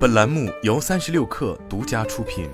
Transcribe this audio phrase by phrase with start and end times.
[0.00, 2.48] 本栏目由三十六氪独家出品。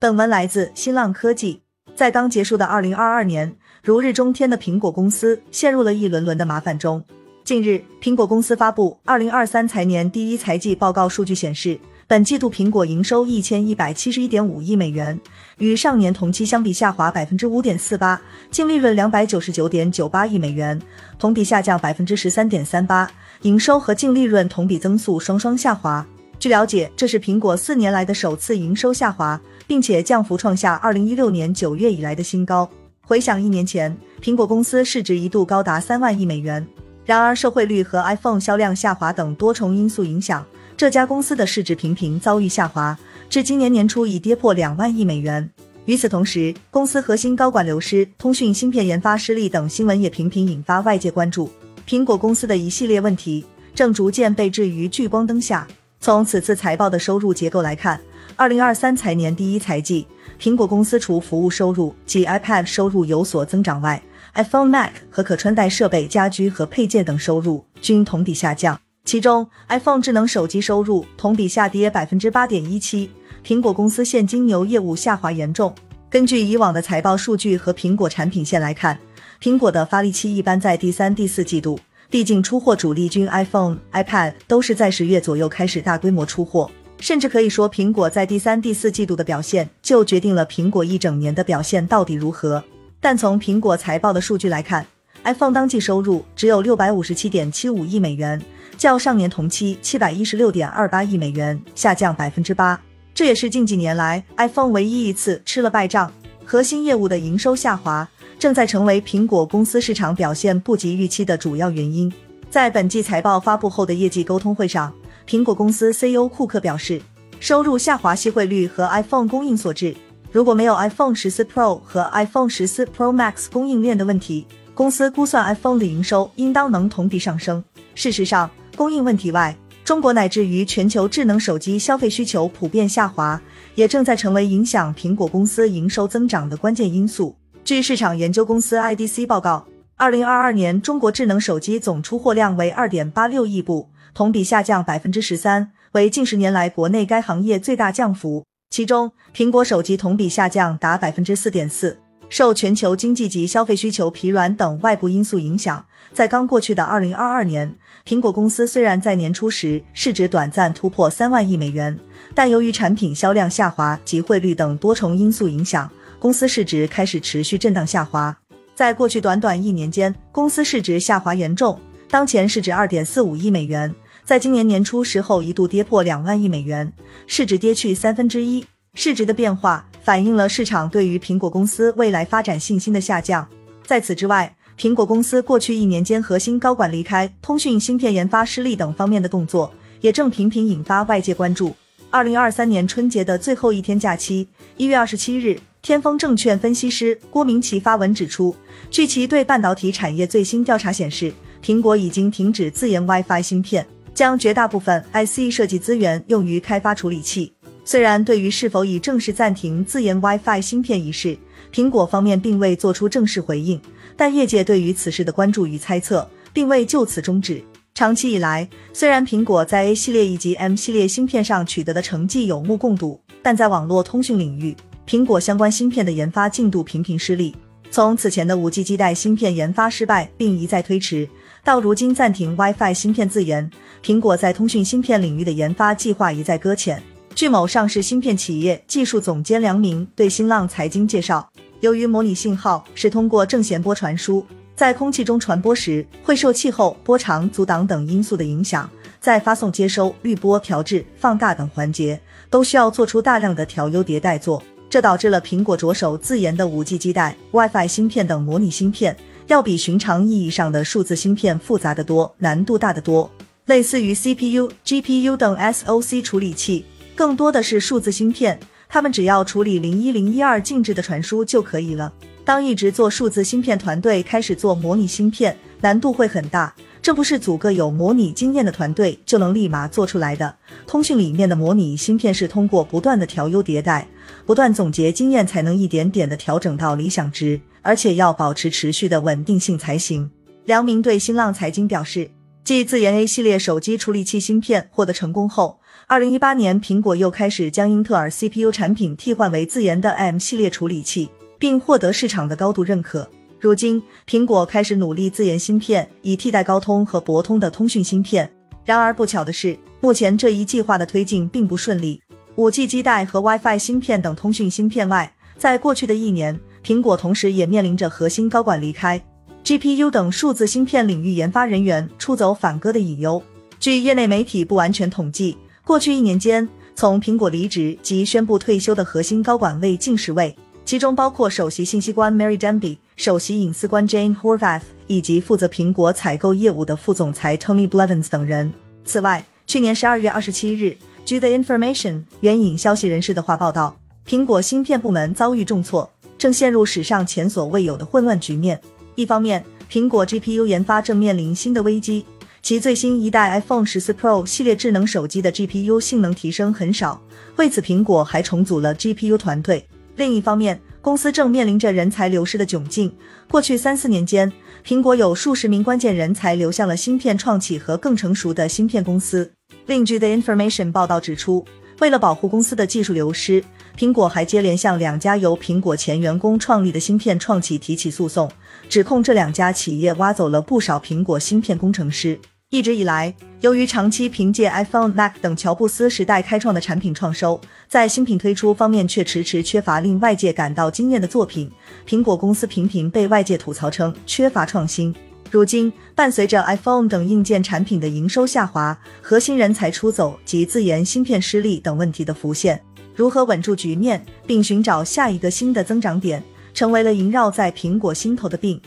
[0.00, 1.60] 本文来自新浪科技。
[1.94, 7.04] 在刚结束的二零二二年，如日中天的苹果公司陷入了一轮轮的麻烦中。
[7.44, 15.18] 近日，苹果公司发布二零二三财年第一财季报告，数据显示，本季度苹果营收一千一百七十一点五亿美元，
[15.56, 18.20] 与上年同期相比下滑百分之五点四八；
[18.50, 20.78] 净利润两百九十九点九八亿美元，
[21.18, 23.10] 同比下降百分之十三点三八。
[23.42, 26.06] 营收和净利润同比增速双双下滑。
[26.38, 32.68] 据了解，这是苹果四年来的首次营收下滑，并且降幅创下二零一六年九月以来的新高。
[33.00, 36.66] 回想一年前，苹果公司市值一度高达三万亿美元。
[37.06, 40.44] 然而，受惠率和 iPhone 销量下滑等多重因素影响，
[40.76, 42.98] 这家公司的市值频频遭遇下滑，
[43.30, 45.48] 至今年年初已跌破两万亿美元。
[45.84, 51.48] 与此同时，公司核心高管流失、通讯芯片研发失利等新闻也频频引发外界关注。
[51.86, 55.66] 苹果公司的一系列问题正逐渐被置于聚光灯下。
[56.00, 58.00] 从此次财报的收入结构来看，
[58.34, 60.06] 二零二三财年第一财季，
[60.40, 64.02] 苹果公司除服务收入及 iPad 收入有所增长外
[64.34, 68.83] ，iPhone、Mac 和可穿戴设备、家居和配件等收入均同比下降。
[69.04, 73.10] 其中，iPhone 智能手机收入同比下跌百分之八点一七。
[73.44, 75.74] 苹果公司现金流业务下滑严重。
[76.08, 78.98] 根据以往的财报数据和苹果产品线来看，
[79.42, 81.78] 苹果的发力期一般在第三、第四季度。
[82.08, 92.62] 毕竟出货主力军 iPhone、iPad 都是在十月左右开始大规模出货，甚至可以说，苹果在第三、第四季度的表现就决定了苹果一整年的表现到底如何。
[93.00, 94.86] 但从苹果财报的数据来看
[95.24, 98.40] ，iPhone 当季收入只有六百五十七点七五亿美元，
[98.76, 102.80] 较上年同期七百一十六点二八亿美元下降百分之八。
[103.14, 106.12] 这也是近几年来 iPhone 唯一一次吃了败仗。
[106.44, 108.06] 核心业务的营收下滑，
[108.38, 112.12] 正在成为苹果公司市场表现不及预期的主要原因。
[112.50, 114.92] 在本季财报发布后的业绩沟通会上，
[115.26, 117.00] 苹果公司 CEO 库克表示，
[117.40, 119.94] 收入下滑系汇率和 iPhone 供应所致。
[120.30, 127.62] 如果没有 iPhone 十四 Pro 和 iPhone 十四 Pro Max 供应链的问题，公司估算 iPhone 的营收应当能同比上升。
[127.94, 133.40] 事实上，供应问题外，中国乃至于全球智能手机消费需求普遍下滑，
[133.74, 137.36] 也正在成为影响苹果公司营收增长的关键因素。
[137.64, 148.44] 据市场研究公司 IDC 报告，二零二二年中国智能手机总出货量为二点八六亿部，同比下降百分之十三，为近十年来国内该行业最大降幅。
[148.70, 151.98] 其中，苹果手机同比下降达百分之四点四。
[152.28, 157.76] 受全球经济及消费需求疲软等外部因素影响，在刚过去的二零二二年，
[158.06, 161.98] 苹果公司虽然在年初时市值短暂突破三万亿美元，
[162.34, 168.36] 但由于产品销量下滑及汇率等多重因素影响，公司市值开始持续震荡下滑。
[168.74, 171.78] 在过去短短一年间，公司市值下滑严重，
[172.10, 173.94] 当前市值二点四五亿美元。
[174.24, 176.90] 在今年年初时候一度跌破两万亿美元，
[177.26, 178.64] 市值跌去三分之一。
[178.94, 183.46] 市值的变化反映了市场对于苹果公司未来发展信心的下降。
[183.84, 191.74] 在此之外，苹果公司过去一年间核心高管离开、通讯芯片研发失利等方面的动作，也正频频引发外界关注。
[192.10, 198.54] 二零二三年春节的最后一天假期，一月二十七日，天风证券分析师郭明奇发文指出，
[198.90, 203.86] 据其对半导体产业最新调查显示，苹果已经停止自研 WiFi 芯片。
[204.14, 207.52] 将绝大部分 IC 设计资源用于开发处理器。
[207.84, 211.36] 虽然对于是否已正式暂停自研 WiFi 芯片一事，
[211.72, 213.80] 苹果方面并未做出正式回应，
[214.16, 217.62] 但业界对于此事的关注与猜测并未就此终止。
[217.94, 224.74] 长期以来，虽然苹果在 A 系列以及 M 系列芯片上取得的成绩有目共睹，但在网络通讯领域，
[225.06, 227.54] 苹果相关芯片的研发进度频频失利。
[227.90, 231.28] 从此前的五 G 基带芯片研发失败并一再推迟，
[231.62, 233.70] 到如今暂停 WiFi 芯片自研，
[234.02, 237.00] 苹果在通讯芯片领域的研发计划一再搁浅。
[237.34, 241.50] 据某上市芯片企业技术总监梁明对新浪财经介绍，
[241.80, 244.46] 由于模拟信号是通过正弦波传输，
[244.76, 248.88] 在空气中传播时会受气候、波长阻挡等因素的影响，
[249.18, 254.62] 在发送、接收、滤波、调制、放大等环节都需要做出大量的调优迭代做。
[254.88, 259.16] 这导致了苹果着手自研的五 G 基带、WiFi 芯片等模拟芯片，
[259.48, 263.28] 要比寻常意义上的数字芯片复杂的多，难度大得多。
[263.66, 266.84] 类似于 CPU、GPU 等 SoC 处理器，
[267.14, 268.58] 更多的是数字芯片，
[268.88, 272.12] 他们只要处理零一零一二进制的传输就可以了。
[272.44, 276.74] 当一直做数字芯片团队开始做模拟芯片，难度会很大。
[277.00, 280.54] 这不是组个有模拟经验的团队就能立马做出来的。
[280.86, 284.08] 通讯里面的模拟芯片是通过不断的调优迭代，
[284.46, 290.30] 不断总结经验，才能一点点的调整到理想值，而且要保持持续的稳定性才行。
[290.64, 292.30] 梁明对新浪财经表示，
[292.64, 301.28] 继自研 A 系列手机处理器芯片获得成功后，二零一八年苹果又开始将英特尔 CPU 产品替换为自研的 M 系列处理器，
[301.58, 303.28] 并获得市场的高度认可。
[303.60, 308.50] 如今，苹果开始努力自研芯片，以替代高通和博通的通讯芯片。
[308.86, 312.22] 然而不巧的是，目前这一计划的推进并不顺利。
[312.56, 319.22] 五 G 基带和 WiFi 芯片等通讯芯片外，在过去的一年，苹果同时也面临着核心高管离开。
[319.64, 323.42] GPU 等数字芯片领域研发人员出走反戈的隐忧。
[323.80, 325.56] 据业内媒体不完全统计，
[325.86, 338.70] 过去一年间，从苹果离职及宣布退休的核心高管为近十位，其中包括首席信息官 Mary Demby、首席隐私官 Jane Horvath 以及负责苹果采购业务的副总裁 Tony Blevins 等人。
[339.06, 340.94] 此外，去年十二月二十七日，
[341.24, 343.96] 据 The Information 援引消息人士的话报道，
[344.28, 348.78] 苹果芯片部门遭遇重挫，正陷入史上前所未有的混乱局面。
[349.14, 352.24] 一方面，苹果 GPU 研发正面临新的危机，
[352.62, 357.22] 其最新一代 iPhone 十四 Pro 系列智能手机的 GPU 性能提升很少，
[357.56, 359.86] 为此苹果还重组了 GPU 团队。
[360.16, 363.14] 另一方面，公司正面临着人才流失的窘境。
[363.48, 364.52] 过去三四年间，
[364.84, 369.52] 苹果有数十名关键人才流向了芯片创企和更成熟的芯片公司。
[369.86, 371.64] 另据 The Information 报道指出，
[372.00, 373.62] 为了保护公司的技术流失。
[373.96, 378.50] 苹果还接连向两家由苹果前员工创立的芯片创企提起诉讼，
[378.88, 382.38] 指控这两家企业挖走了不少苹果芯片工程师。
[382.70, 391.70] 一直以来，由于长期凭借 iPhone、Mac 等乔布斯时代开创的产品创收，在新品推出方面却迟迟缺乏令外界感到惊艳的作品，
[392.04, 395.14] 苹果公司频频被外界吐槽称缺乏创新。
[395.54, 402.82] 如今，伴随着 iPhone 等硬件产品的营收下滑、核心人才出走及自研芯片失利等问题的浮现。
[403.14, 406.42] 如何稳住局面，并寻找下一个新的增长点，
[406.74, 408.80] 成为了萦绕在苹果心头的病。